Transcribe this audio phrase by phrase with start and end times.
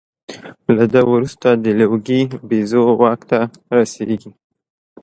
[0.75, 3.39] له ده وروسته د لوګي بیزو واک ته
[3.75, 4.31] رسېږي.